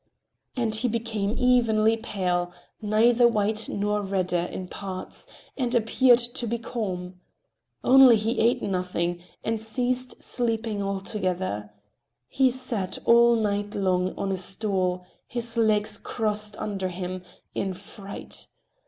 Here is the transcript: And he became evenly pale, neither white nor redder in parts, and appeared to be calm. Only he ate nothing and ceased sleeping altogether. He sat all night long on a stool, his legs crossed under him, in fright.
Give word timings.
And 0.55 0.73
he 0.73 0.87
became 0.87 1.35
evenly 1.37 1.95
pale, 1.95 2.51
neither 2.81 3.27
white 3.27 3.69
nor 3.69 4.01
redder 4.01 4.39
in 4.51 4.67
parts, 4.67 5.27
and 5.55 5.75
appeared 5.75 6.17
to 6.17 6.47
be 6.47 6.57
calm. 6.57 7.19
Only 7.83 8.15
he 8.17 8.39
ate 8.39 8.63
nothing 8.63 9.21
and 9.43 9.61
ceased 9.61 10.23
sleeping 10.23 10.81
altogether. 10.81 11.69
He 12.27 12.49
sat 12.49 12.97
all 13.05 13.35
night 13.35 13.75
long 13.75 14.15
on 14.17 14.31
a 14.31 14.37
stool, 14.37 15.05
his 15.27 15.55
legs 15.55 15.99
crossed 15.99 16.55
under 16.57 16.87
him, 16.87 17.21
in 17.53 17.75
fright. 17.75 18.47